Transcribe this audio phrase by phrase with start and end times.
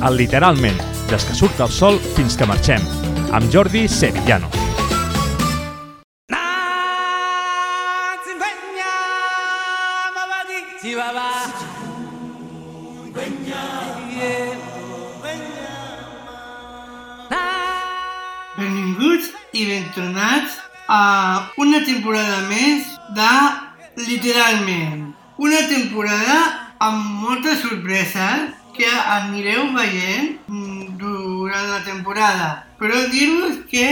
[0.00, 0.78] El literalment,
[1.10, 2.84] des que surt el sol fins que marxem,
[3.36, 4.48] amb Jordi Sevillano.
[18.60, 20.56] Benvinguts i ben tornats
[20.88, 21.02] a
[21.56, 23.34] una temporada més de
[24.06, 25.10] Literalment.
[25.40, 26.38] Una temporada
[26.80, 32.48] amb moltes sorpreses que anireu veient mm, durant la temporada.
[32.80, 33.86] Però dir-vos que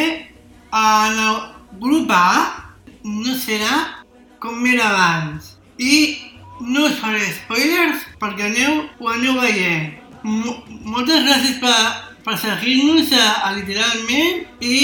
[0.73, 1.39] en el
[1.81, 4.05] grup A no serà
[4.43, 5.57] com era abans.
[5.79, 6.19] I
[6.61, 9.95] no us faré spoilers perquè aneu, ho aneu veient.
[10.25, 11.79] Moltes gràcies per,
[12.27, 14.79] per seguir-nos a, a Literalment i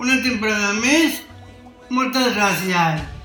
[0.00, 1.22] una temporada més.
[1.90, 3.19] Moltes gràcies.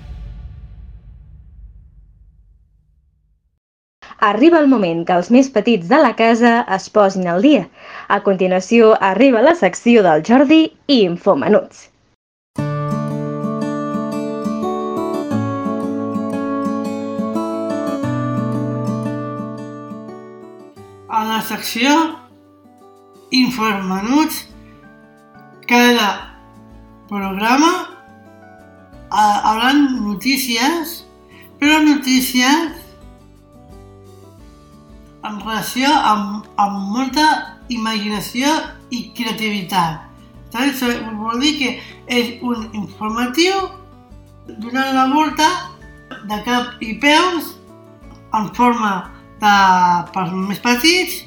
[4.20, 7.66] Arriba el moment que els més petits de la casa es posin al dia.
[8.08, 11.90] A continuació arriba la secció del Jordi i Infomenuts.
[21.10, 21.91] A la secció
[23.32, 24.46] Infomenuts,
[25.68, 26.07] cada
[27.10, 27.74] programa
[29.12, 31.02] eh, hablan notícies,
[31.60, 32.85] però notícies
[35.26, 37.26] en relació amb, amb molta
[37.73, 38.51] imaginació
[38.93, 40.05] i creativitat.
[40.54, 40.84] Saps?
[41.20, 41.71] Vol dir que
[42.07, 43.65] és un informatiu
[44.48, 45.48] donant la volta
[46.29, 47.55] de cap i peus
[48.37, 48.91] en forma
[49.41, 49.55] de
[50.13, 51.23] pels més petits.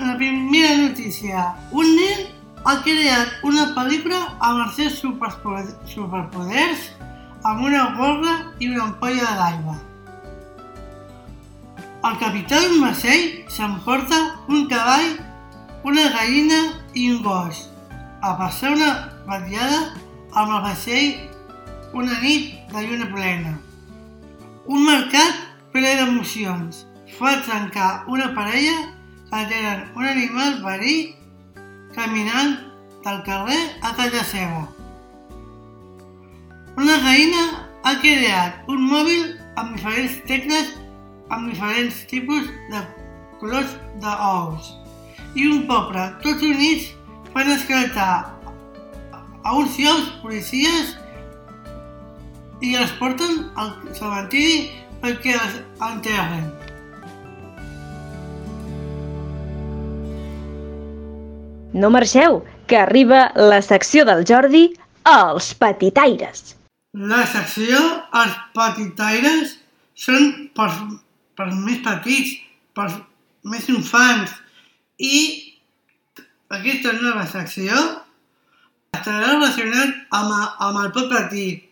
[0.00, 1.50] La primera notícia.
[1.72, 2.28] Un nen
[2.68, 6.90] ha creat una pel·lícula amb els seus superpoders
[7.48, 9.89] amb una gorra i una ampolla d'aigua.
[12.00, 15.18] El capità d'un vaixell s'emporta un cavall,
[15.84, 16.60] una gallina
[16.96, 17.66] i un gos
[18.24, 18.88] a passar una
[19.26, 19.82] vetllada
[20.32, 23.52] amb el vaixell una nit de lluna plena.
[24.64, 25.44] Un mercat
[25.76, 26.86] ple d'emocions
[27.18, 28.80] fa trencar una parella
[29.28, 30.98] que tenen un animal verí
[31.92, 32.56] caminant
[33.04, 34.68] del carrer a casa seva.
[36.80, 37.48] Una gallina
[37.84, 40.78] ha creat un mòbil amb diferents tecles
[41.30, 42.82] amb diferents tipus de
[43.40, 44.72] colors d'ous.
[45.38, 46.90] I un poble, tots units,
[47.32, 48.14] fan esclatar
[49.42, 50.96] a uns ous policies
[52.60, 54.68] i els porten al cementiri
[55.00, 56.50] perquè els enterren.
[61.72, 64.64] No marxeu, que arriba la secció del Jordi
[65.06, 66.56] als petitaires.
[66.92, 67.78] La secció
[68.18, 69.54] Els petitaires
[69.94, 70.80] són pels,
[71.40, 72.36] pels més petits,
[72.76, 73.00] pels
[73.48, 74.36] més infants
[75.00, 75.16] i
[76.52, 77.76] aquesta nova secció
[78.98, 80.34] estarà relacionat amb,
[80.66, 81.64] amb el pot petit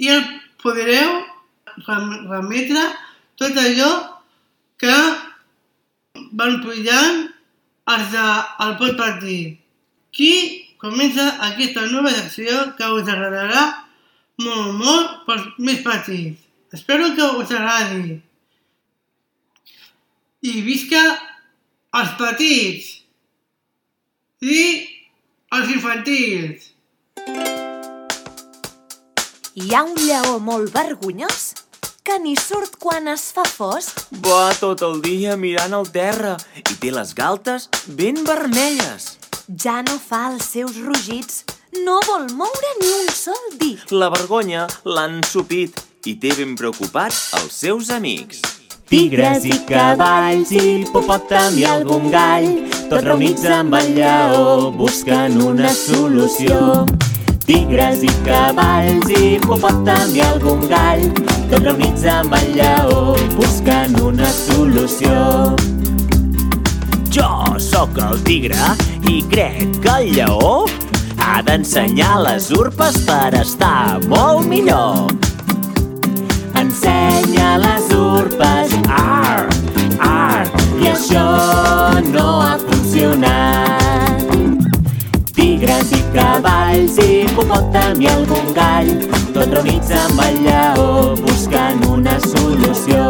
[0.00, 0.24] i el
[0.62, 1.18] podreu
[1.84, 2.86] rem, remetre
[3.40, 3.90] tot allò
[4.80, 4.96] que
[6.40, 7.26] van pujant
[7.90, 9.58] els del pot petit.
[10.14, 10.32] Qui
[10.80, 13.66] comença aquesta nova secció que us agradarà
[14.40, 16.40] molt, molt pels més petits.
[16.72, 18.20] Espero que us agradi.
[20.40, 21.00] I visca
[22.00, 22.84] els petits
[24.40, 24.60] i
[25.52, 26.70] els infantils.
[29.60, 31.50] Hi ha un lleó molt vergonyós
[32.08, 34.00] que ni surt quan es fa fosc.
[34.24, 37.68] Va tot el dia mirant al terra i té les galtes
[38.00, 39.18] ben vermelles.
[39.60, 41.42] Ja no fa els seus rugits,
[41.84, 43.84] no vol moure ni un sol dit.
[43.92, 48.40] La vergonya l'han ensupit i té ben preocupats els seus amics.
[48.90, 52.48] Tigres i cavalls i hipopòtam i algun gall,
[52.90, 56.56] tots reunits amb el lleó buscant una solució.
[57.46, 61.06] Tigres i cavalls i hipopòtam i algun gall,
[61.52, 65.54] tots reunits amb el lleó buscant una solució.
[67.14, 67.30] Jo
[67.62, 68.74] sóc el tigre
[69.06, 70.66] i crec que el lleó
[71.22, 75.06] ha d'ensenyar les urpes per estar molt millor.
[76.60, 79.48] Ensenya les urpes, ar,
[80.00, 80.46] ar,
[80.80, 81.24] i això
[82.10, 84.24] no ha funcionat.
[85.36, 88.90] Tigres i cavalls i hipopòtam i algun gall,
[89.34, 93.06] tots reunits amb el lleó buscant una solució.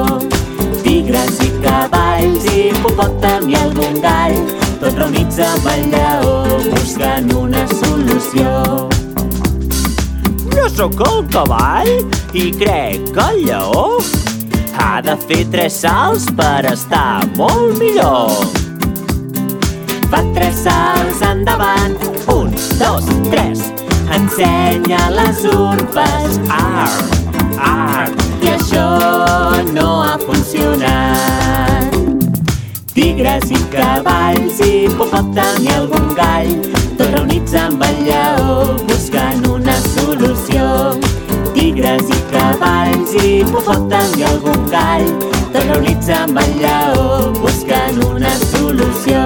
[0.84, 4.38] Tigres i cavalls i hipopòtam i algun gall,
[4.80, 6.34] tots reunits amb el lleó
[6.70, 8.88] buscant una solució.
[10.50, 11.92] Jo sóc el cavall
[12.36, 13.84] i crec que el lleó
[14.80, 18.32] Ha de fer tres salts per estar molt millor.
[20.08, 21.98] Fa tres salts endavant.
[22.32, 23.66] Un, dos, tres.
[24.16, 26.40] Ensenya les urpes.
[26.48, 26.88] Ar,
[27.60, 28.08] ar.
[28.40, 28.86] I això
[29.76, 32.00] no ha funcionat.
[32.96, 36.50] Tigres i cavalls, hipopòtam i algun gall,
[36.96, 40.66] tots reunits amb el lleó buscant una solució.
[41.54, 45.08] Tigres i cavalls, hipopòtam i algun gall,
[45.54, 49.22] reunits amb el lleó buscant una solució.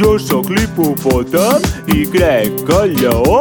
[0.00, 3.40] Jo sóc l'hipopòtam i crec que el lleó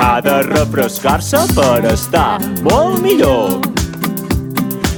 [0.00, 3.60] ha de refrescar-se per estar molt millor.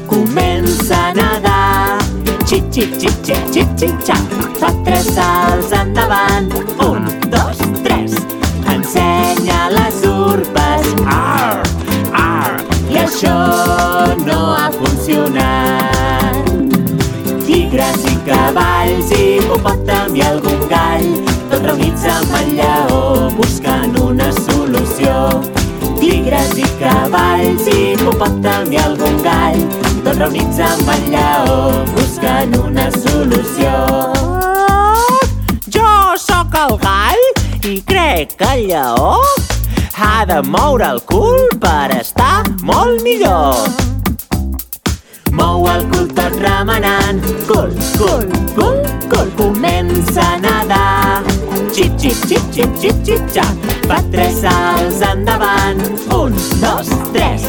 [0.06, 1.99] Comença a nedar,
[2.46, 4.37] xip, xip, xip, xip, xip, xip, xap.
[4.60, 6.52] Fa tres salts endavant,
[6.87, 8.14] un, dos, tres.
[8.70, 10.04] Ensenya les
[10.72, 11.62] urpes, ar,
[12.12, 12.60] ar.
[12.90, 13.36] I això
[14.24, 16.50] no ha funcionat.
[17.46, 21.08] Tigres i cavalls, hipopòtam i algun gall,
[21.50, 25.42] tots reunits amb el lleó buscant una solució.
[26.00, 29.60] Tigres i cavalls, hipopòtam i algun gall,
[30.04, 33.72] tots reunits amb el lleó buscant una solució.
[35.72, 37.25] Jo sóc el gall
[37.62, 39.51] i crec que el lleó
[39.94, 43.68] ha de moure el cul per estar molt millor.
[45.32, 48.24] Mou el cul tot remenant, cul, cul,
[48.56, 48.80] cul,
[49.10, 51.22] cul, comença a nedar.
[51.72, 55.80] Xip, xip, xip, xip, xip, xip, xap, fa tres salts endavant.
[56.18, 57.46] Un, dos, tres,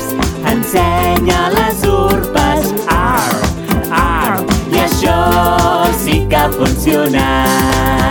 [0.53, 3.35] ensenya les urpes, ar,
[3.89, 4.39] ar.
[4.71, 5.19] I això
[6.05, 8.02] sí que ha funcionat.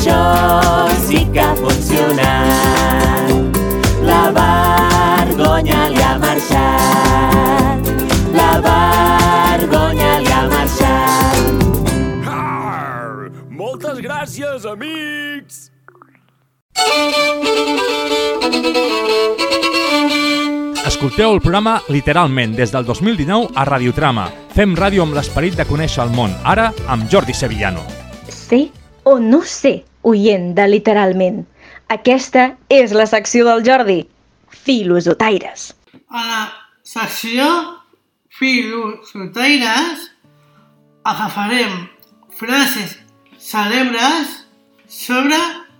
[0.00, 3.32] Això sí que ha funcionat.
[4.02, 7.90] La vergonya li ha marxat.
[8.32, 11.36] La vergonya li ha marxat.
[12.24, 13.28] Arr!
[13.50, 15.68] Moltes gràcies, amics!
[20.86, 24.30] Escolteu el programa literalment des del 2019 a Radiotrama.
[24.56, 27.84] Fem ràdio amb l'esperit de conèixer el món, ara amb Jordi Sevillano.
[28.32, 28.70] Sé
[29.04, 31.44] o no sé, oient de literalment.
[31.90, 34.00] Aquesta és la secció del Jordi.
[34.50, 35.70] Filosotaires.
[36.08, 36.42] A la
[36.82, 37.46] secció
[38.40, 40.06] Filosotaires
[41.04, 41.88] agafarem
[42.38, 42.96] frases
[43.40, 44.36] cèlebres
[44.88, 45.36] sobre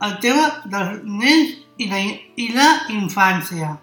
[0.07, 2.01] el tema dels nens i la,
[2.37, 3.77] i la infància.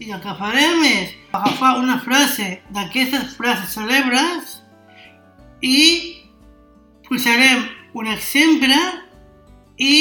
[0.00, 4.56] I el que farem és agafar una frase d'aquestes frases cèlebres
[5.60, 5.80] i
[7.08, 8.76] posarem un exemple
[9.80, 9.94] i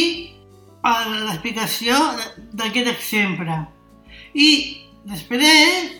[0.83, 1.97] l'explicació
[2.53, 3.55] d'aquest exemple.
[4.33, 4.49] I
[5.09, 5.95] després,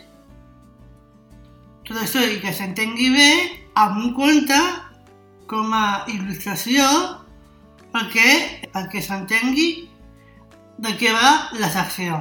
[1.87, 3.31] tot això i que s'entengui bé,
[3.79, 4.59] amb un conte
[5.49, 6.85] com a il·lustració
[7.93, 8.29] perquè,
[8.73, 9.69] perquè s'entengui
[10.79, 12.19] de què va la secció.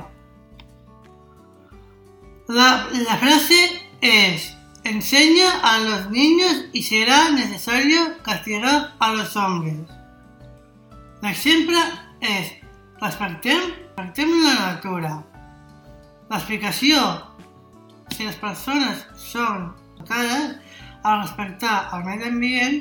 [2.49, 2.69] La,
[3.05, 3.59] la frase
[4.01, 4.49] es,
[4.85, 9.77] enseña a los niños y será necesario castigar a los hombres.
[11.23, 11.81] L'exemple
[12.21, 12.53] és,
[13.01, 13.59] respectem,
[13.97, 15.17] respectem la natura.
[16.31, 17.01] L'explicació,
[18.15, 20.57] si les persones són educades
[21.03, 22.81] a respectar el medi ambient,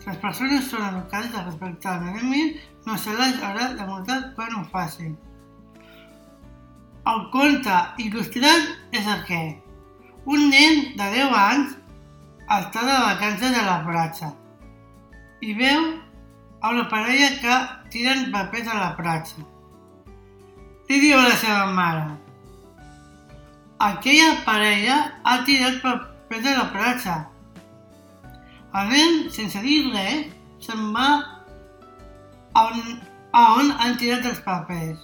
[0.00, 2.54] si les persones són educades a respectar el medi ambient,
[2.86, 5.18] no se les haurà de multar quan ho facin.
[7.10, 9.40] El conte il·lustrat és el que
[10.26, 11.76] un nen de 10 anys
[12.60, 14.32] està de vacances a la platja
[15.40, 15.84] i veu
[16.60, 17.60] a una parella que
[17.92, 19.46] tiren papers a la platja.
[20.90, 22.10] Li diu a la seva mare
[23.80, 27.16] aquella parella ha tirat papers a la platja.
[28.76, 30.26] El nen, sense dir res,
[30.60, 31.08] se'n va
[32.52, 32.82] a on,
[33.32, 35.00] a on han tirat els papers.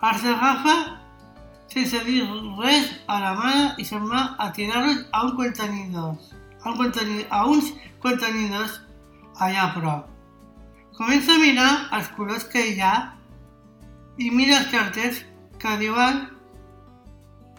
[0.00, 0.74] Els agafa
[1.72, 2.22] sense dir
[2.60, 6.14] res a la mare i se'n va a tirar-los a un contenidor,
[6.62, 6.92] a, un
[7.30, 8.80] a uns contenidors
[9.38, 10.10] allà a prop.
[10.94, 12.94] Comença a mirar els colors que hi ha
[14.18, 15.24] i mira els cartells
[15.58, 16.22] que diuen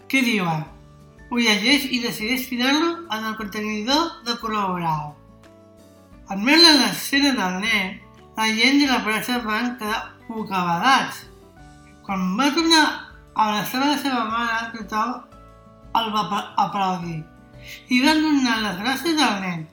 [0.08, 0.64] què diuen.
[1.30, 5.14] Ho llegeix i decideix tirar-lo en el contenidor de color blau.
[6.30, 7.96] En veure l'escena del nen,
[8.38, 11.24] la gent de la plaça van quedar bocabadats.
[12.06, 12.84] Quan va tornar
[13.36, 15.10] a l'estrada de la seva mare, tothom
[16.00, 17.18] el va apla- aplaudir
[17.92, 19.66] i van donar les gràcies al nen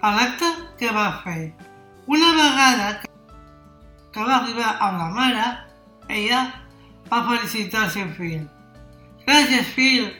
[0.00, 1.52] per l'acte que va fer.
[2.06, 3.08] Una vegada que,
[4.12, 5.46] que va arribar amb la mare,
[6.08, 6.42] ella
[7.10, 8.44] va felicitar el seu fill.
[9.26, 10.10] Gràcies, fill!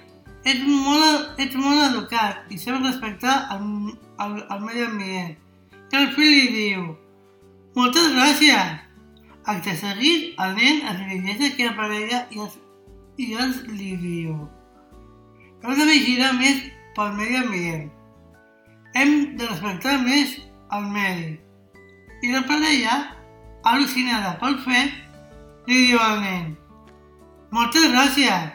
[0.46, 3.64] Ets molt, ets molt educat i saps respectar el,
[4.22, 5.34] el, el medi ambient.
[5.92, 6.84] I el fill li diu,
[7.76, 8.76] moltes gràcies!
[9.46, 12.56] Acte seguit, el nen es dirigeix a aquella parella i els,
[13.16, 14.34] i els li diu,
[15.62, 16.58] heu de vigilar més
[16.96, 17.86] pel medi ambient.
[18.96, 20.34] Hem de respectar més
[20.76, 21.30] el medi.
[22.24, 22.96] I la parella,
[23.72, 24.92] al·lucinada pel fet,
[25.68, 26.52] li diu al nen,
[27.56, 28.52] moltes gràcies!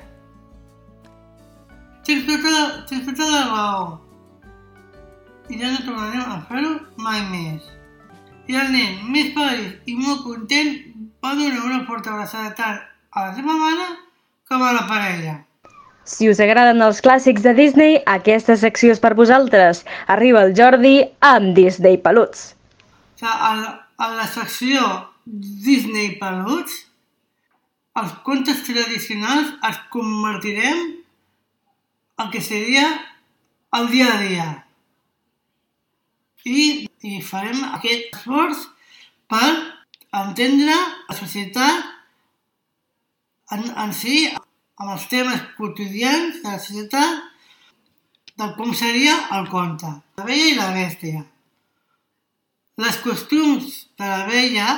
[2.05, 2.53] Tens tota,
[2.89, 3.83] tens tota la raó.
[5.49, 7.65] I ja no tornarem a fer-ho mai més.
[8.49, 10.71] I el nen, més feliç i molt content,
[11.21, 12.79] va donar una forta abraçada tant
[13.11, 13.89] a la seva mare
[14.51, 15.37] com a la parella.
[16.11, 19.85] Si us agraden els clàssics de Disney, aquesta secció és per vosaltres.
[20.11, 22.49] Arriba el Jordi amb Disney Peluts.
[23.21, 24.81] A, la, a la secció
[25.23, 26.73] Disney Peluts,
[28.01, 30.83] els contes tradicionals els convertirem
[32.21, 32.83] el que seria
[33.77, 34.49] el dia a dia.
[36.43, 38.67] I, i farem aquest esforç
[39.31, 39.47] per
[40.25, 41.91] entendre la societat
[43.51, 44.31] en, en si,
[44.81, 47.27] amb els temes quotidians de la societat,
[48.41, 49.89] de com seria el conte.
[50.17, 51.21] La vella i la bèstia.
[52.81, 53.67] Les costums
[53.99, 54.69] de la vella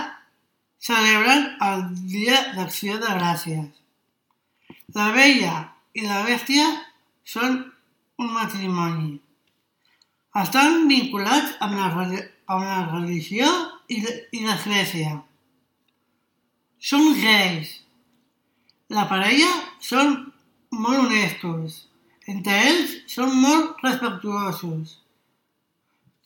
[0.83, 3.69] celebren el Dia d'Acció de Gràcies.
[4.97, 5.53] La vella
[5.95, 6.65] i la bèstia
[7.35, 7.61] són
[8.19, 9.13] un matrimoni.
[10.43, 11.87] Estan vinculats amb la,
[12.51, 13.47] amb la religió
[13.87, 15.15] i l'església.
[16.83, 17.77] Són gais.
[18.93, 19.49] La parella
[19.81, 20.13] són
[20.85, 21.77] molt honestos.
[22.29, 24.97] Entre ells són molt respectuosos.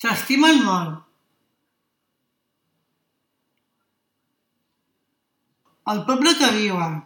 [0.03, 1.03] S'estimen molt.
[5.87, 6.99] El poble que viuen.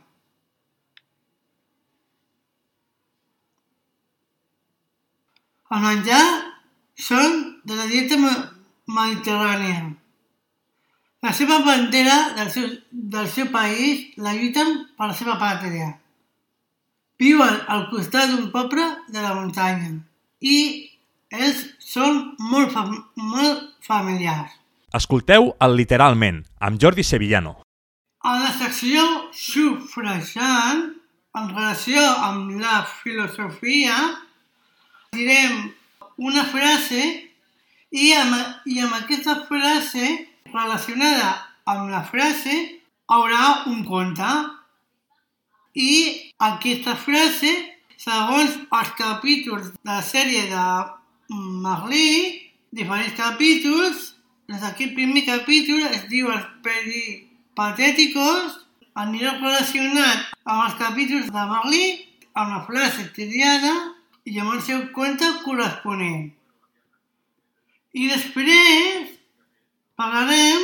[5.72, 6.24] El menjar
[7.08, 7.38] són
[7.70, 10.01] de la dieta mediterrània.
[11.22, 15.92] La seva bandera del seu, del seu país la lluiten per la seva pàtria.
[17.22, 19.92] Viuen al costat d'un poble de la muntanya
[20.42, 20.56] i
[21.30, 24.56] ells són molt, fam molt familiars.
[24.98, 27.54] Escolteu el Literalment, amb Jordi Sevillano.
[28.26, 29.06] A la secció
[29.38, 30.82] sufragant,
[31.38, 33.94] en relació amb la filosofia,
[35.14, 35.70] direm
[36.18, 37.06] una frase
[37.94, 38.36] i amb,
[38.66, 40.10] i amb aquesta frase
[40.54, 41.34] relacionada
[41.72, 42.56] amb la frase
[43.12, 44.32] haurà un conte.
[45.76, 45.92] I
[46.52, 47.52] aquesta frase,
[48.02, 50.66] segons els capítols de la sèrie de
[51.64, 52.42] Merlí,
[52.76, 54.10] diferents capítols,
[54.50, 58.60] doncs aquest primer capítol es diu Els peripatèticos,
[59.00, 61.86] anirà relacionat amb els capítols de Merlí,
[62.36, 63.74] amb la frase triada
[64.28, 66.30] i amb el seu conte corresponent.
[67.92, 69.21] I després
[70.02, 70.62] parlarem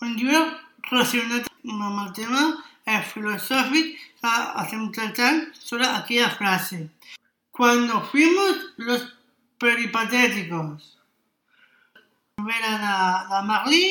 [0.00, 0.40] un llibre
[0.88, 2.44] relacionat amb el tema
[2.88, 4.30] eh, filosòfic que
[4.62, 6.88] estem tractant sobre aquella frase.
[7.52, 9.02] Cuando fuimos los
[9.58, 10.96] peripatéticos.
[12.38, 12.94] Novela de,
[13.34, 13.84] de Marlí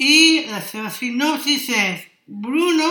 [0.00, 0.14] i
[0.48, 2.90] la sinopsis és Bruno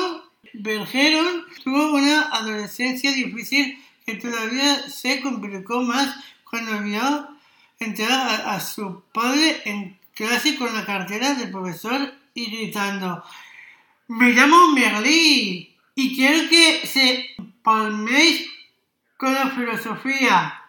[0.54, 3.74] Bergeron tuvo una adolescencia difícil
[4.06, 7.35] que todavía se complicó más cuando vio
[7.80, 13.24] entrar a, a, su padre en clase con la cartera del profesor y gritando
[14.08, 18.48] Me llamo Merlí y quiero que se palméis
[19.18, 20.62] con la filosofía.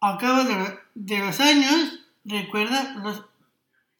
[0.00, 0.44] Al cabo
[0.94, 3.24] de, los años, recuerda los,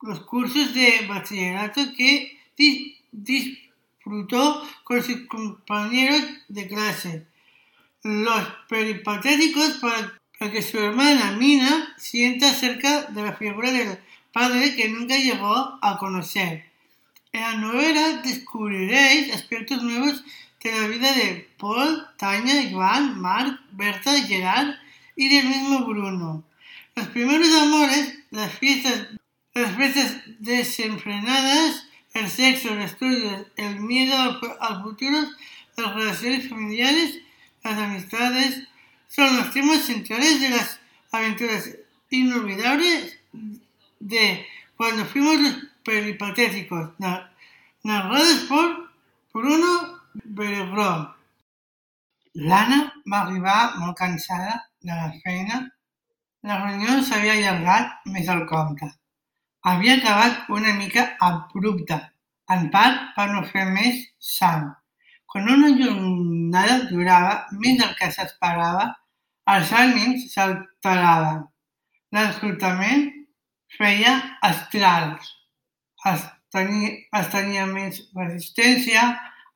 [0.03, 7.27] los, cursos de bachillerato que dis, disfrutó con sus compañeros de clase.
[8.03, 13.99] Los peripatéticos para, para, que su hermana Mina sienta cerca de la figura del
[14.33, 16.65] padre que nunca llegó a conocer.
[17.33, 20.25] En la novela descubriréis aspectos nuevos
[20.63, 24.75] de la vida de Paul, Tania, Iván, Marc, Berta, Gerard
[25.15, 26.45] y del mismo Bruno.
[26.95, 29.09] Los primeros amores, las fiestas,
[29.55, 34.17] las fiestas desenfrenadas, el sexo, los estudios, el miedo
[34.61, 35.19] al futuro,
[35.77, 37.21] las relaciones familiares,
[37.63, 38.67] las amistades,
[39.09, 40.81] son los temas centrales de las
[41.13, 41.71] aventuras
[42.11, 43.19] inolvidables
[44.01, 44.47] de
[44.77, 46.91] cuando fuimos los peripatéticos,
[47.83, 48.91] narrados por
[49.33, 51.17] Bruno Bergeron.
[52.37, 55.61] L'Anna va arribar molt cansada de la feina.
[56.45, 58.91] La reunió s'havia allargat més del compte.
[59.65, 61.99] Havia acabat una mica abrupta
[62.53, 64.69] en part per no fer més sang.
[65.37, 68.87] Quan una jornada durava més del que s'esperava,
[69.53, 71.43] els ànims s'alteraven.
[72.17, 73.03] L'escoltament
[73.77, 74.15] feia
[74.49, 75.27] estrals.
[76.13, 76.25] Es
[76.57, 79.03] tenia, es tenia més resistència,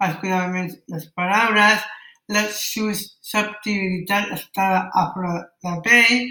[0.05, 1.89] es cuidava més les paraules,
[2.37, 6.29] la susceptibilitat estava a flor de pell,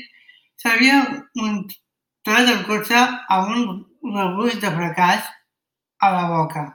[0.62, 1.02] s'havia
[1.42, 3.02] muntat el cotxe
[3.40, 5.36] amb un rebuig de fracàs
[6.06, 6.70] a la boca.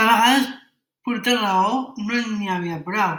[0.00, 0.52] De vegades,
[1.04, 3.16] per raó, no n'hi havia prou.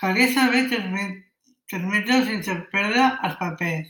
[0.00, 3.88] Calia saber transmetre-ho sense perdre els papers.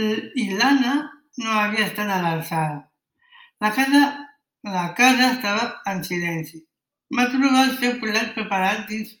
[0.00, 0.94] I l'Anna
[1.42, 2.78] no havia estat a l'alçada.
[3.60, 4.02] La casa,
[4.64, 6.62] la casa estava en silenci.
[7.16, 9.12] Va trobar el seu plat preparat dins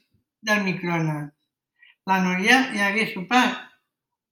[0.46, 1.30] del microones.
[2.08, 3.60] La Núria ja havia sopat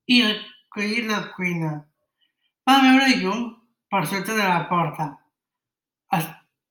[0.08, 1.74] i recollit la cuina.
[2.68, 3.46] Va veure llum
[3.92, 5.12] per sota de la porta.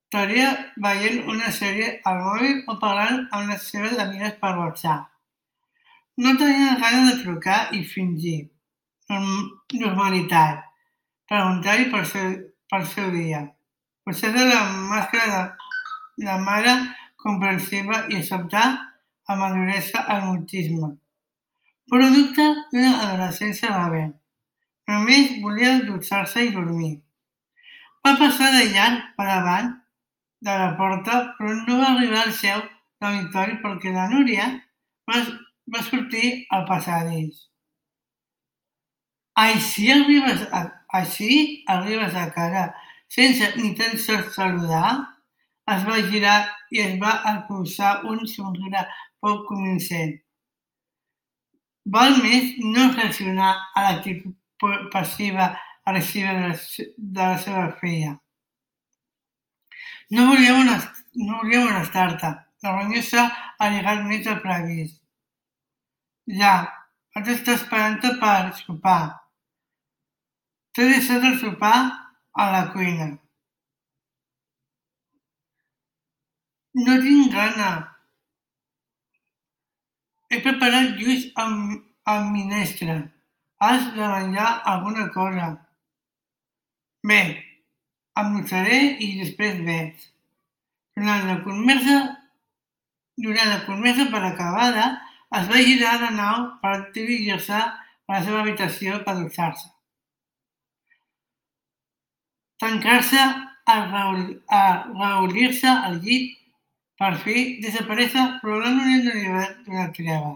[0.08, 5.10] Estaria veient una sèrie al mòbil o parlant amb les seves amigues per WhatsApp.
[6.24, 8.38] No tenia ganes de trucar i fingir
[9.12, 10.62] normalitat,
[11.28, 12.30] preguntar-hi seu,
[12.72, 13.42] per seu dia.
[14.06, 14.62] Potser de la
[14.94, 15.42] màscara
[16.16, 16.76] de la mare
[17.20, 18.68] comprensiva i acceptar
[19.28, 20.94] amb maduresa el mutisme.
[21.92, 24.16] Producte d'una adolescència rebent.
[24.88, 26.94] Només volia dutxar-se i dormir.
[28.08, 29.76] Va passar de llarg per davant
[30.42, 32.62] de la porta, però no va arribar al seu
[33.02, 34.48] dormitori perquè la Núria
[35.10, 35.22] va,
[35.74, 37.48] va sortir al passadís.
[39.38, 40.64] Així arribes a,
[41.00, 42.68] així arribes a casa
[43.14, 44.96] sense ni tan sols saludar?
[45.74, 46.38] Es va girar
[46.72, 48.86] i es va acusar un somriure
[49.22, 50.16] poc convincent.
[51.96, 54.34] Val més no reaccionar a l'actitud
[54.94, 55.52] passiva
[55.88, 56.56] agressiva de la,
[56.98, 58.18] de la seva filla.
[60.16, 60.78] No volia, una,
[61.16, 62.30] no volia molestar-te.
[62.64, 63.26] La reunió s'ha
[63.66, 65.02] allargat més del previst.
[66.40, 66.54] Ja,
[67.16, 69.02] vaig estar esperant-te per sopar.
[70.74, 71.78] T'he deixat el sopar
[72.44, 73.08] a la cuina.
[76.86, 77.70] No tinc gana.
[80.30, 81.78] He preparat lluís amb,
[82.16, 82.98] amb minestra.
[83.60, 85.48] Has de menjar alguna cosa.
[87.12, 87.22] Bé,
[88.22, 90.06] em dutxaré i després veig.
[90.98, 91.98] Durant la conversa,
[93.26, 94.88] durant la conversa per acabada,
[95.38, 97.68] es va girar de nou per dirigir-se a
[98.14, 99.70] la seva habitació per dutxar-se.
[102.64, 103.22] Tancar-se
[103.70, 103.78] a
[104.98, 106.34] reunir-se al llit,
[106.98, 110.32] per fi desaparèixer plorant un endonivat d'una treva.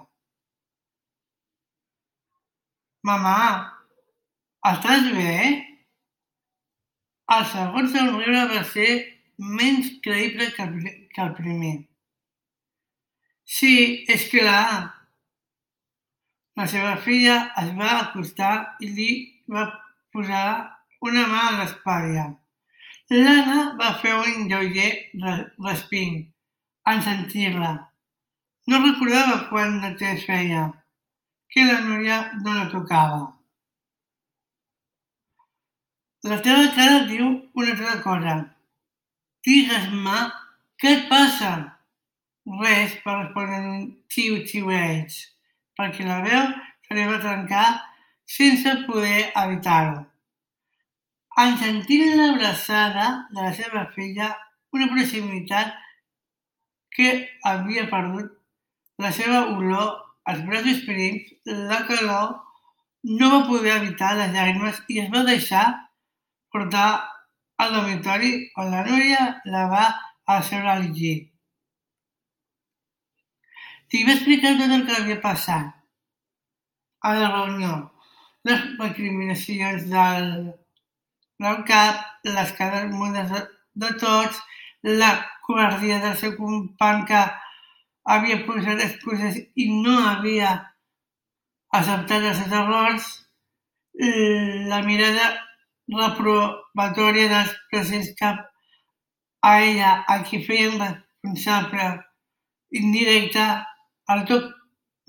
[3.10, 3.38] Mamà,
[4.70, 5.38] estàs bé?
[7.32, 8.89] El segon somriure va ser
[9.60, 11.76] menys creïble que el, que el primer.
[13.58, 13.76] Sí,
[14.15, 14.91] és clar.
[16.60, 19.10] La seva filla es va acostar i li
[19.56, 19.65] va
[20.13, 20.46] posar
[21.08, 22.28] una mà a l'espatlla.
[23.12, 24.91] L'Anna va fer un lleuger
[25.67, 26.20] resping
[26.91, 27.74] en sentir-la.
[28.72, 30.67] No recordava quan de temps feia,
[31.52, 33.24] que la Núria no la tocava.
[36.30, 38.34] La teva cara diu una altra cosa.
[39.48, 40.20] Digues-me,
[40.78, 41.50] què et passa?
[42.60, 45.18] Res, va respondre un xiu-xiueig,
[45.80, 46.46] perquè la veu
[46.86, 47.66] se li va trencar
[48.36, 49.98] sense poder evitar-ho.
[51.42, 54.32] En sentir l'abraçada de la seva filla,
[54.78, 55.74] una proximitat
[56.94, 57.12] que
[57.50, 58.34] havia perdut,
[59.02, 59.96] la seva olor,
[60.30, 62.36] els braços prims, la calor,
[63.10, 65.70] no va poder evitar les llàgrimes i es va deixar
[66.54, 66.90] portar
[67.62, 69.84] al dormitori on la Núria la va
[70.38, 71.28] asseure al llit.
[73.92, 75.72] Li va explicar tot el que havia passat
[77.08, 77.74] a la reunió,
[78.48, 80.30] les recriminacions del,
[81.44, 82.06] del cap,
[82.38, 83.42] les cares mudes de,
[83.84, 84.40] de tots,
[85.02, 85.12] la
[85.46, 87.22] covardia del seu company que
[88.16, 90.54] havia posat excuses i no havia
[91.76, 93.10] acceptat els seus errors,
[94.72, 95.28] la mirada
[95.91, 98.38] reprovatòria dels presents cap
[99.41, 101.99] a ella, a qui feien responsable
[102.71, 103.65] indirecte,
[104.13, 104.43] el tot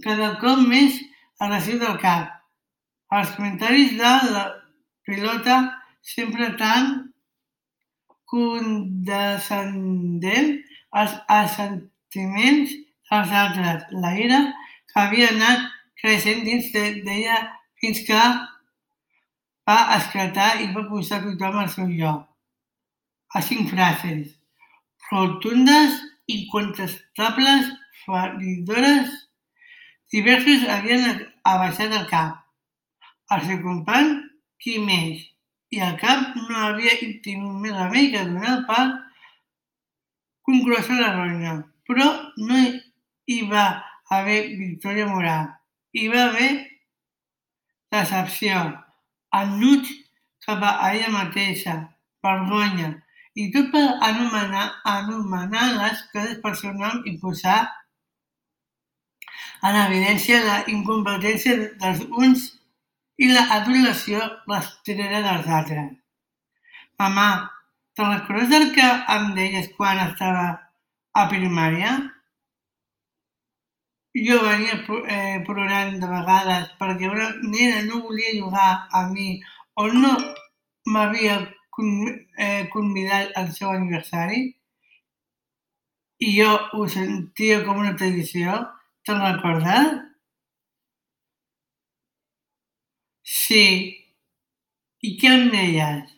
[0.05, 1.01] cada cop més
[1.43, 2.29] agressiu del cap.
[3.13, 4.45] Els comentaris de la
[5.07, 5.57] pilota
[6.03, 7.13] sempre tan
[8.33, 12.71] condescendent als assentiments
[13.11, 13.85] dels altres.
[13.93, 14.41] La ira
[14.89, 15.61] que havia anat
[16.01, 17.37] creixent dins d'ella
[17.81, 18.23] fins que
[19.69, 22.29] va esclatar i va posar tothom al seu lloc.
[23.35, 24.43] a cinc frases
[25.13, 27.67] rotundes, incontestables,
[28.05, 29.29] feridores.
[30.11, 32.41] Diversos havien abaixat el cap.
[33.33, 34.11] El seu company,
[34.61, 35.23] qui més?
[35.73, 38.83] I el cap no havia tingut més remei que donar per
[40.49, 41.55] conclosa la ronya.
[41.89, 42.09] Però
[42.49, 42.61] no
[43.29, 43.67] hi va
[44.13, 45.49] haver victòria moral.
[45.97, 46.51] Hi va haver
[47.93, 48.61] decepció,
[49.41, 49.89] enuig
[50.47, 51.77] cap a ella mateixa,
[52.25, 52.91] vergonya,
[53.35, 57.61] i tot per anomenar, anomenar les coses per seu nom i posar
[59.69, 62.49] en evidència la incompetència dels uns
[63.23, 65.91] i l'adulació rastrera dels altres.
[67.01, 67.29] Mamà,
[67.97, 70.49] te'n recordes del que em deies quan estava
[71.15, 71.95] a primària?
[74.19, 74.77] Jo venia
[75.15, 78.71] eh, plorant de vegades perquè una nena no volia jugar
[79.01, 79.29] a mi
[79.85, 80.15] o no
[80.95, 84.43] m'havia eh, convidat al seu aniversari
[86.27, 88.57] i jo ho sentia com una tradició.
[89.09, 89.93] Te'n recordes?
[93.37, 93.63] Sí.
[95.09, 96.17] I què em deies?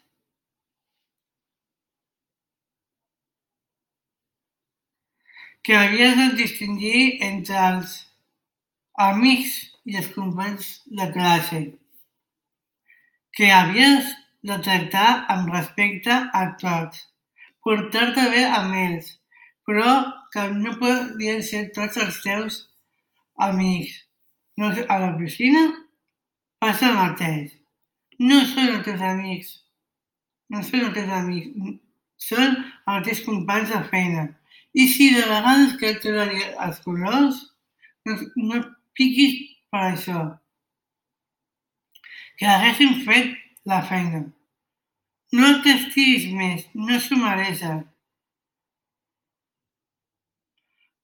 [5.65, 7.95] Que havies de distingir entre els
[9.01, 9.55] amics
[9.89, 10.67] i els companys
[10.99, 11.61] de classe,
[13.33, 14.11] que havies
[14.45, 17.01] de tractar amb respecte a tots,
[17.65, 19.09] portar-te bé amb ells,
[19.65, 19.97] però
[20.37, 22.61] que no podien ser tots els teus
[23.49, 23.97] amics.
[24.61, 25.65] No, a la piscina
[26.61, 27.57] passa el mateix.
[28.21, 29.57] No són els teus amics.
[30.53, 31.79] No són els teus amics.
[32.29, 32.61] Són
[32.93, 34.29] els teus companys de feina
[34.75, 37.41] i si de vegades que t'agradi els colors,
[38.07, 39.37] no, no et piquis
[39.71, 40.23] per això.
[42.39, 43.35] Que haguessin fet
[43.71, 44.25] la feina.
[45.35, 47.85] No et castiguis més, no s'ho mereixes.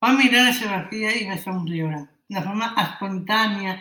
[0.02, 2.00] Va mirar la seva filla i va somriure,
[2.34, 3.76] de forma espontània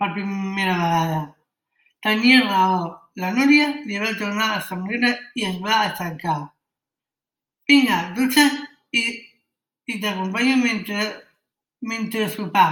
[0.00, 1.20] per primera vegada.
[2.02, 2.96] Tenia raó.
[3.20, 6.38] La Núria li va tornar a somriure i es va aixecar.
[7.68, 8.46] Vinga, dutxa
[8.92, 9.02] i,
[9.86, 11.04] i t'acompanyo mentre,
[11.86, 12.70] mentre sopar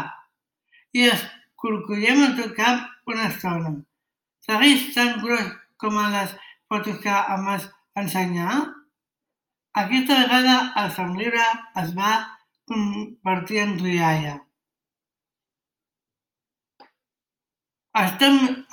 [0.97, 3.75] i escorcollem el teu cap una estona.
[4.47, 5.47] Segueix tan gros
[5.83, 6.35] com a les
[6.69, 7.69] fotos que em vas
[8.03, 8.59] ensenyar?
[9.79, 11.47] Aquesta vegada el somriure
[11.83, 12.13] es va
[12.71, 14.37] convertir en rialla.
[17.99, 18.29] Està,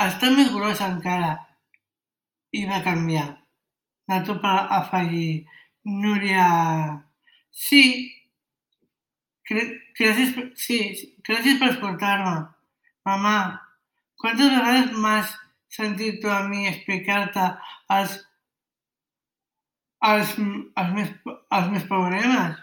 [0.06, 1.34] està més gros encara
[2.56, 3.28] i va canviar.
[4.12, 5.46] La topa afegir.
[5.86, 6.46] Núria...
[7.56, 7.82] Sí,
[9.50, 10.78] gràcies, sí,
[11.28, 12.36] gràcies per escoltar-me.
[13.08, 13.36] Mamà,
[14.20, 15.32] quantes vegades m'has
[15.76, 17.46] sentit tu a mi explicar-te
[17.96, 18.18] els,
[20.12, 20.34] els,
[20.82, 21.14] els, meus,
[21.60, 22.60] els meus problemes?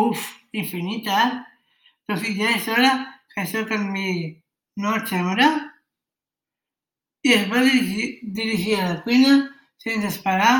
[0.00, 0.28] Uf,
[0.62, 1.40] infinites.
[2.06, 2.92] Doncs ja és hora
[3.32, 4.12] que això canvi,
[4.82, 5.48] no, Xemra?
[7.26, 8.06] I es va dirigir,
[8.38, 9.34] dirigir a la cuina
[9.82, 10.54] sense esperar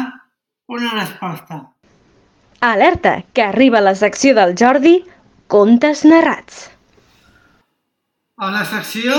[0.79, 1.62] una resposta.
[2.62, 5.01] Alerta, que arriba la secció del Jordi
[5.51, 6.68] Contes narrats.
[8.38, 9.16] A la secció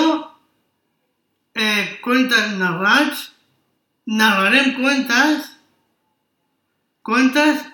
[1.51, 3.25] eh, Contes narrats
[4.07, 5.49] narrarem contes
[7.03, 7.65] contes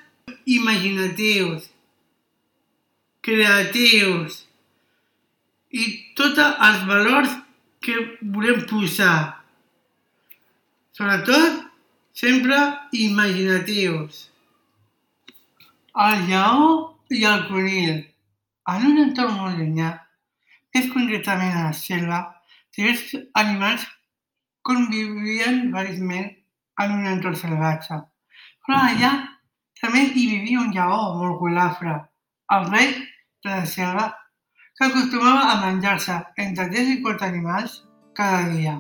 [0.50, 1.68] imaginatius,
[3.22, 4.40] creatius
[5.70, 5.86] i
[6.18, 7.38] tots els valors
[7.86, 8.00] que
[8.40, 9.20] volem posar.
[10.98, 11.62] Sobretot,
[12.26, 12.58] sempre
[13.06, 14.29] imaginatius
[15.96, 16.68] el lleó
[17.10, 18.04] i el conill.
[18.70, 19.94] En un entorn molt llunyà,
[20.76, 22.20] més concretament a la selva,
[22.78, 23.88] diversos animals
[24.62, 26.30] convivien feliçment
[26.84, 27.98] en un entorn salvatge.
[28.66, 29.12] Però allà
[29.82, 31.96] també hi vivia un lleó molt golafre,
[32.54, 34.10] el rei de la selva,
[34.78, 37.82] que acostumava a menjar-se entre 10 i 4 animals
[38.16, 38.78] cada dia.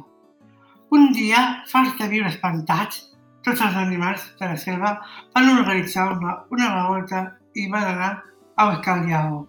[0.95, 3.01] Un dia, farts de viure espantats,
[3.43, 4.95] tots els animals de la selva
[5.35, 7.23] van organitzar una, una revolta
[7.55, 8.11] i van anar
[8.55, 9.47] a buscar el lleó.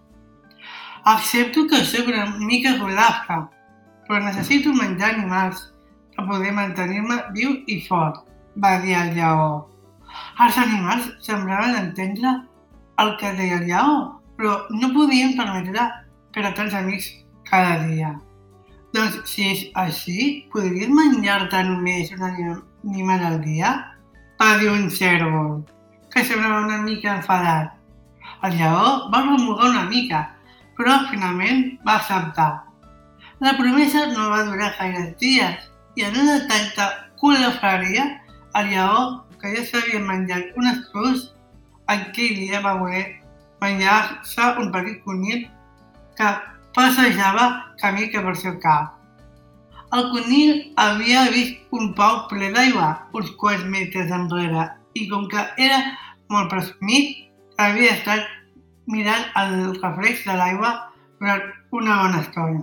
[1.05, 3.43] Accepto que sóc una mica golafra,
[4.07, 5.65] però necessito menjar animals
[6.15, 8.23] per poder mantenir-me viu i fort,
[8.63, 9.51] va dir el lleó.
[10.45, 12.35] Els animals semblaven entendre
[13.03, 13.99] el que deia el lleó,
[14.37, 15.87] però no podien permetre
[16.35, 17.11] per a tants amics
[17.51, 18.15] cada dia.
[18.95, 23.91] Doncs si és així, podries menjar-te només un animal al dia?
[24.41, 25.61] va dir un cèrvol,
[26.09, 27.75] que semblava una mica enfadat.
[28.47, 30.21] El lleó va remugar una mica,
[30.79, 32.65] però finalment va acceptar.
[33.45, 36.89] La promesa no va durar gaire dies i en una tanta
[37.21, 38.07] colafraria
[38.57, 41.27] el lleó que ja s'havia menjat un espús,
[41.87, 43.05] aquell dia va voler
[43.61, 45.45] menjar-se un petit conill
[46.17, 46.33] que
[46.77, 47.47] passejava
[47.81, 49.00] camí cap al seu cap.
[49.97, 55.43] El conill havia vist un pau ple d'aigua uns quants metres enrere i com que
[55.65, 55.81] era
[56.31, 57.17] molt presumit,
[57.59, 58.29] havia estat
[58.87, 60.71] mirant el reflex de l'aigua
[61.19, 61.43] durant
[61.81, 62.63] una bona estona.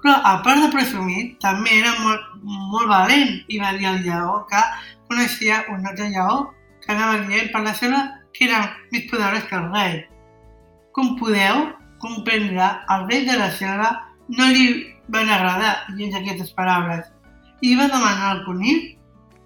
[0.00, 2.26] Però, a part de presumit, també era molt,
[2.72, 4.64] molt valent i va dir al lleó que
[5.06, 6.42] coneixia un altre lleó
[6.82, 8.02] que anava dient per la seva
[8.34, 9.96] que era més poderós que el rei.
[10.90, 11.68] Com podeu
[12.02, 13.94] comprendre, el rei de la selva
[14.34, 14.66] no li
[15.08, 17.08] van agradar gens aquestes paraules
[17.62, 18.80] i va demanar al conill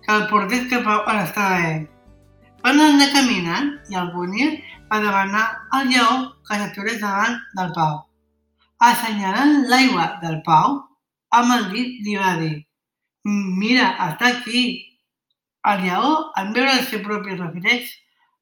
[0.05, 1.87] que el portés cap a l'estada ell.
[2.64, 4.57] Van anar caminant i el conill
[4.90, 5.44] va demanar
[5.77, 6.14] al lleó
[6.49, 8.01] que s'aturés davant del Pau.
[8.90, 10.79] Assenyalant l'aigua del Pau,
[11.38, 12.55] amb el dit li va dir
[13.25, 14.62] «Mira, està aquí!»
[15.70, 17.90] El lleó, en veure el seu propi reflex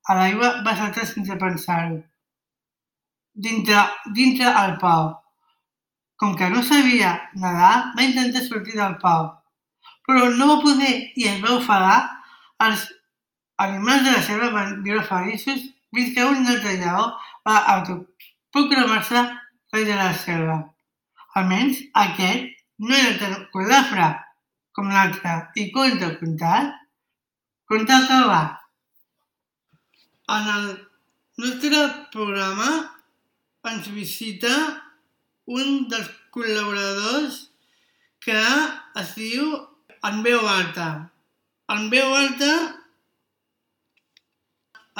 [0.07, 1.99] a l'aigua, va saltar sense pensar-ho.
[3.47, 3.83] Dintre,
[4.15, 5.11] dintre el Pau.
[6.19, 9.29] Com que no sabia nedar, va intentar sortir del Pau,
[10.07, 11.99] però no va poder i es va ofegar.
[12.67, 12.87] Els
[13.63, 15.61] animals de la selva van viure feliços
[15.95, 17.05] fins que un altre lleó
[17.47, 19.23] va autoproclamar-se
[19.75, 20.59] rei de la selva.
[21.39, 22.51] Almenys aquest
[22.83, 24.09] no era tan colafre
[24.75, 26.75] com l'altre i conta contat,
[27.71, 28.43] conta que va.
[30.35, 30.69] En el
[31.45, 32.69] nostre programa
[33.71, 34.53] ens visita
[35.49, 37.41] un dels col·laboradors
[38.25, 38.41] que
[39.03, 39.57] es diu
[40.07, 40.89] En veu alta.
[41.75, 42.51] En veu alta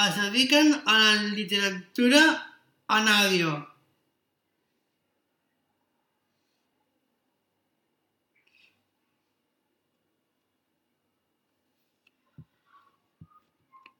[0.05, 2.23] es dediquen a la literatura
[2.97, 3.53] en àudio.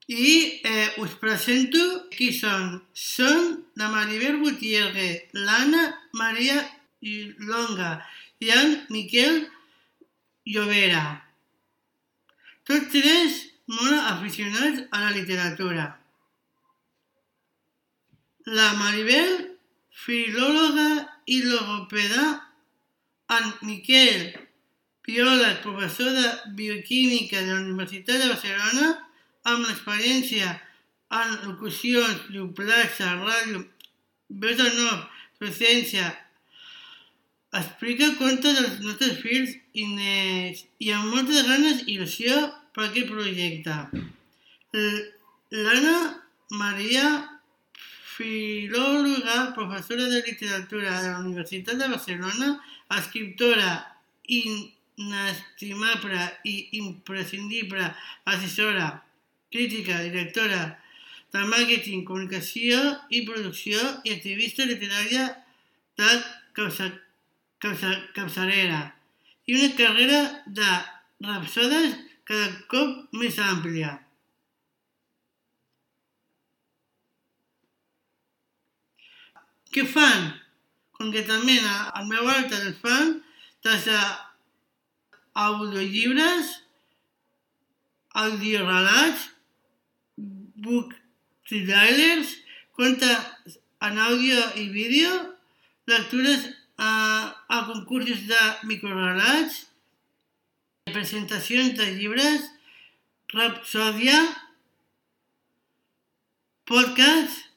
[0.09, 2.79] I eh, us presento qui són.
[2.97, 5.83] Són la Maribel Gutiérrez, l'Anna
[6.17, 6.63] Maria
[7.45, 7.91] Longa
[8.41, 9.43] i en Miquel
[10.49, 11.03] Llovera.
[12.65, 13.37] Tots tres
[13.69, 15.85] molt aficionats a la literatura.
[18.49, 19.35] La Maribel,
[19.93, 20.89] filòloga
[21.29, 22.23] i logopeda,
[23.29, 24.31] en Miquel
[25.05, 28.87] Piolak, professor de bioquímica de la Universitat de Barcelona,
[29.47, 30.56] amb l'experiència
[31.19, 33.63] en locucions, lluplatge, ràdio,
[34.30, 34.97] veus de nou,
[35.41, 36.10] docència,
[37.60, 42.36] explica contes dels nostres fills i nets i amb moltes ganes i il·lusió
[42.75, 43.75] per aquest projecte.
[45.49, 45.95] L'Anna
[46.60, 47.08] Maria,
[48.19, 52.47] filòloga, professora de literatura de la Universitat de Barcelona,
[52.99, 53.71] escriptora
[54.30, 57.86] inestimable i imprescindible
[58.25, 58.88] assessora,
[59.51, 60.62] crítica, directora
[61.33, 62.79] de màrqueting, comunicació
[63.13, 65.27] i producció i activista literària
[65.99, 66.09] de
[68.15, 68.81] capçalera
[69.49, 70.19] i una carrera
[70.59, 70.69] de
[71.25, 71.97] rapsodes
[72.29, 73.91] cada cop més àmplia.
[79.73, 80.31] Què fan?
[80.97, 81.65] Concretament,
[81.97, 83.21] al meu alta els fan
[83.65, 86.45] des d'audiollibres,
[88.23, 89.21] audiorelats,
[90.63, 90.93] book
[91.47, 92.35] thrillers,
[92.77, 95.11] contes en àudio i vídeo,
[95.89, 96.45] lectures
[96.77, 96.91] a,
[97.47, 99.65] a concursos de microrelats,
[100.91, 102.45] presentacions de llibres,
[103.33, 104.19] rapsòdia,
[106.69, 107.49] podcast,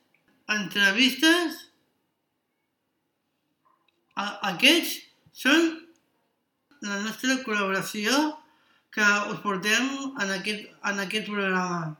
[0.61, 1.69] entrevistes...
[4.13, 4.91] Aquests
[5.33, 5.63] són
[6.85, 8.13] la nostra col·laboració
[8.93, 9.87] que us portem
[10.21, 11.95] en aquest, en aquest programa.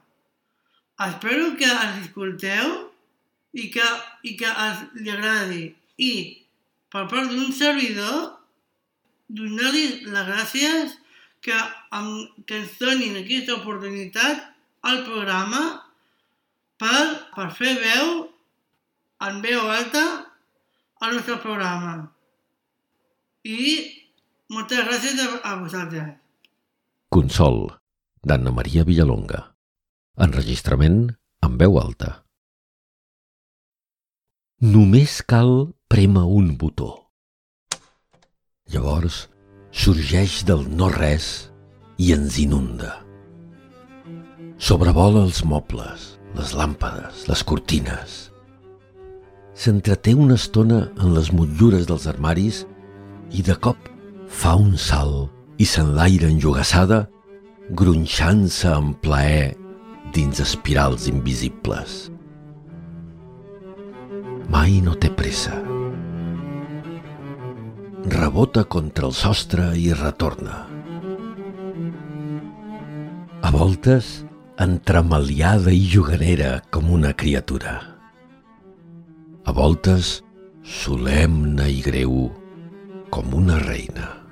[1.01, 2.73] Espero que ens escolteu
[3.57, 3.85] i que,
[4.29, 5.63] i que ens li agradi.
[5.97, 6.11] I,
[6.93, 8.33] per part d'un servidor,
[9.29, 10.97] donar-li les gràcies
[11.43, 11.57] que,
[11.91, 14.45] amb, que ens donin aquesta oportunitat
[14.85, 15.63] al programa
[16.77, 17.01] per,
[17.33, 18.13] per fer veu
[19.23, 20.03] en veu alta
[21.03, 21.95] al nostre programa.
[23.43, 23.63] I
[24.53, 26.13] moltes gràcies a, a vosaltres.
[27.13, 27.65] Consol,
[28.23, 29.52] d'Anna Maria Villalonga.
[30.21, 31.07] Enregistrament
[31.41, 32.19] en veu alta.
[34.61, 36.91] Només cal prema un botó.
[38.69, 39.23] Llavors,
[39.73, 41.49] sorgeix del no-res
[41.97, 42.91] i ens inunda.
[44.61, 46.05] Sobrevola els mobles,
[46.37, 48.19] les làmpades, les cortines.
[49.57, 52.61] S'entreté una estona en les motllures dels armaris
[53.33, 53.89] i de cop
[54.29, 57.07] fa un salt i s'enlaira enjugassada
[57.73, 59.62] gronxant-se en plaer
[60.13, 62.11] dins espirals invisibles.
[64.53, 65.55] Mai no té pressa.
[68.13, 70.67] Rebota contra el sostre i retorna.
[73.41, 74.21] A voltes,
[74.61, 77.79] entremaliada i juganera com una criatura.
[79.43, 80.19] A voltes,
[80.63, 82.29] solemne i greu
[83.09, 84.22] com una reina.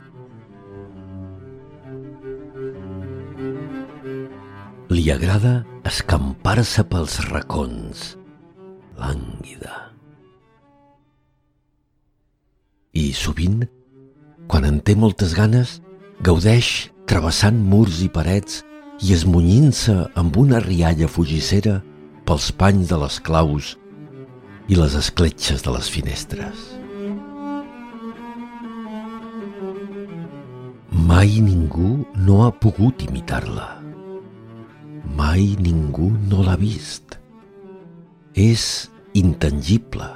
[4.92, 8.02] Li agrada escampar-se pels racons,
[9.00, 9.78] lànguida.
[13.00, 13.62] I sovint,
[14.52, 15.78] quan en té moltes ganes,
[16.28, 18.66] gaudeix travessant murs i parets
[19.00, 21.80] i esmunyint-se amb una rialla fugissera
[22.28, 23.74] pels panys de les claus
[24.68, 26.68] i les escletxes de les finestres.
[30.92, 33.81] Mai ningú no ha pogut imitar-la
[35.32, 37.16] mai ningú no l'ha vist.
[38.36, 40.08] És intangible,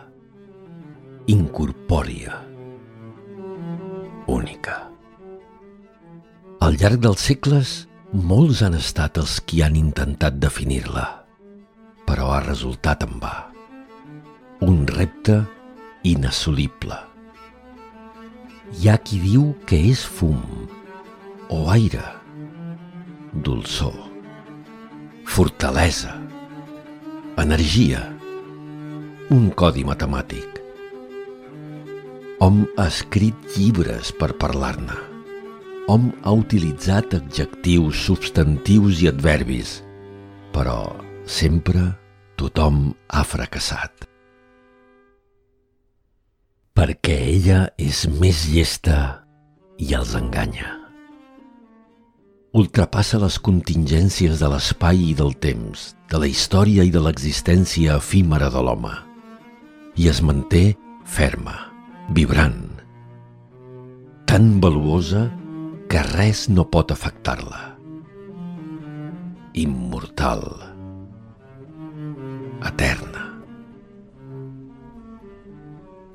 [1.31, 2.35] incorpòria,
[4.27, 4.75] única.
[6.65, 7.71] Al llarg dels segles,
[8.11, 11.05] molts han estat els qui han intentat definir-la,
[12.07, 13.35] però ha resultat en va.
[14.67, 15.37] Un repte
[16.03, 16.97] inassolible.
[18.75, 20.43] Hi ha qui diu que és fum
[21.47, 22.03] o aire,
[23.47, 24.04] dolçor
[25.25, 26.13] fortalesa,
[27.41, 28.01] energia,
[29.33, 30.61] un codi matemàtic.
[32.43, 34.97] Hom ha escrit llibres per parlar-ne.
[35.89, 39.79] Hom ha utilitzat adjectius, substantius i adverbis,
[40.53, 40.79] però
[41.25, 41.89] sempre
[42.39, 44.07] tothom ha fracassat.
[46.75, 48.97] Perquè ella és més llesta
[49.79, 50.84] i els enganya
[52.55, 58.47] ultrapassa les contingències de l'espai i del temps, de la història i de l'existència efímera
[58.53, 58.93] de l'home,
[59.99, 61.55] i es manté ferma,
[62.15, 62.61] vibrant,
[64.23, 65.25] tan valuosa
[65.91, 67.59] que res no pot afectar-la.
[69.59, 70.45] Immortal,
[72.71, 73.25] eterna.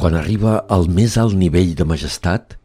[0.01, 2.57] Quan arriba al més alt nivell de majestat,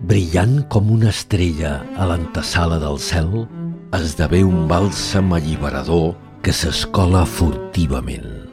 [0.00, 3.44] brillant com una estrella a l'antesala del cel,
[3.94, 8.50] esdevé un bàlsam alliberador que s'escola furtivament,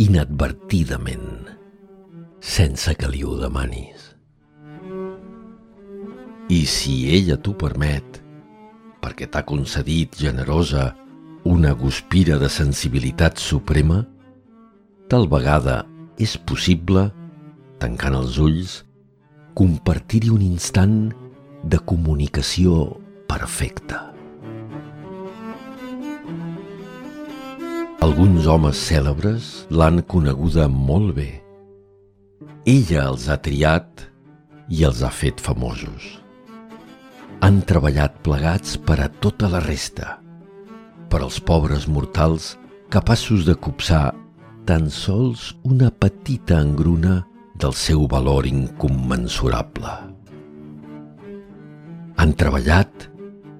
[0.00, 1.50] inadvertidament,
[2.40, 4.08] sense que li ho demanis.
[6.50, 8.18] I si ella t'ho permet,
[9.00, 10.90] perquè t'ha concedit generosa
[11.46, 14.02] una guspira de sensibilitat suprema,
[15.08, 15.84] tal vegada
[16.20, 17.08] és possible,
[17.80, 18.80] tancant els ulls,
[19.56, 21.10] compartir-hi un instant
[21.62, 22.96] de comunicació
[23.30, 24.06] perfecta.
[28.00, 31.28] Alguns homes cèlebres l'han coneguda molt bé.
[32.64, 34.06] Ella els ha triat
[34.72, 36.16] i els ha fet famosos.
[37.44, 40.18] Han treballat plegats per a tota la resta,
[41.12, 42.54] per als pobres mortals
[42.92, 44.10] capaços de copsar
[44.68, 47.20] tan sols una petita engruna
[47.60, 49.92] del seu valor incommensurable.
[52.16, 53.06] Han treballat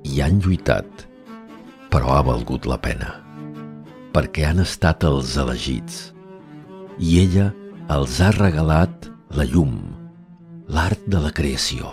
[0.08, 1.04] i han lluitat,
[1.92, 3.12] però ha valgut la pena,
[4.14, 6.00] perquè han estat els elegits
[7.00, 7.50] i ella
[7.92, 9.76] els ha regalat la llum,
[10.68, 11.92] l'art de la creació,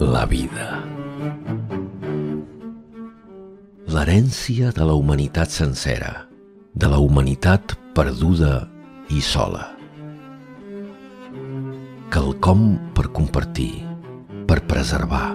[0.00, 0.70] la vida.
[3.92, 6.26] L'herència de la humanitat sencera,
[6.72, 8.66] de la humanitat perduda
[9.12, 9.81] i sola
[12.12, 13.86] quelcom per compartir,
[14.44, 15.32] per preservar,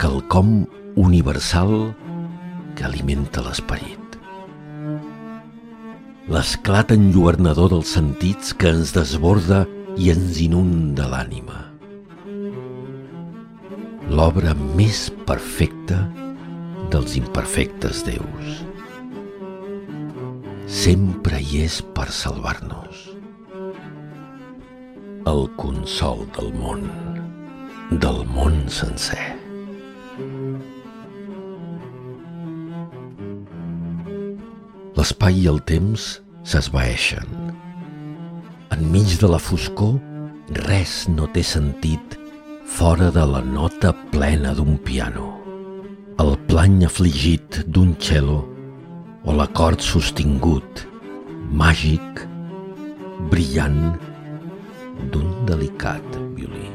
[0.00, 0.62] quelcom
[0.96, 1.90] universal
[2.78, 4.16] que alimenta l'esperit.
[6.32, 9.66] L'esclat enlluernador dels sentits que ens desborda
[10.00, 11.60] i ens inunda l'ànima.
[14.08, 16.06] L'obra més perfecta
[16.88, 18.62] dels imperfectes déus.
[20.66, 23.05] Sempre hi és per salvar-nos
[25.26, 26.84] el consol del món,
[28.02, 29.24] del món sencer.
[34.96, 36.06] L'espai i el temps
[36.46, 37.26] s'esvaeixen.
[38.76, 39.98] Enmig de la foscor,
[40.70, 42.16] res no té sentit
[42.78, 45.32] fora de la nota plena d'un piano,
[46.22, 48.44] el plany afligit d'un cello
[49.26, 50.86] o l'acord sostingut,
[51.50, 52.26] màgic,
[53.32, 53.96] brillant
[55.12, 56.66] d'un delicat violí.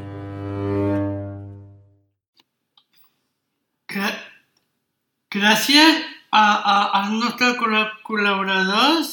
[5.32, 6.00] Gràcies
[6.32, 7.58] a, a, als nostres
[8.08, 9.12] col·laboradors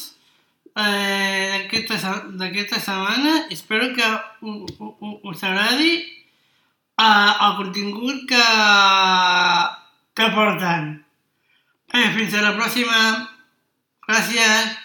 [0.79, 3.47] eh, d'aquesta setmana.
[3.51, 4.07] Espero que
[4.43, 8.45] us agradi eh, el contingut que,
[10.15, 10.93] que porten.
[11.95, 13.01] Eh, fins a la pròxima.
[14.09, 14.78] Gràcies.